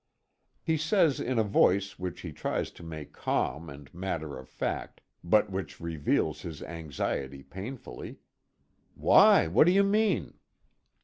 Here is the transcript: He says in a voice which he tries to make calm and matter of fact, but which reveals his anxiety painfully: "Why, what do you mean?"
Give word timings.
He 0.63 0.77
says 0.77 1.19
in 1.19 1.37
a 1.37 1.43
voice 1.43 1.99
which 1.99 2.21
he 2.21 2.31
tries 2.31 2.71
to 2.71 2.81
make 2.81 3.13
calm 3.13 3.69
and 3.69 3.93
matter 3.93 4.35
of 4.35 4.49
fact, 4.49 4.99
but 5.23 5.51
which 5.51 5.79
reveals 5.79 6.41
his 6.41 6.63
anxiety 6.63 7.43
painfully: 7.43 8.17
"Why, 8.95 9.45
what 9.45 9.67
do 9.67 9.71
you 9.73 9.83
mean?" 9.83 10.39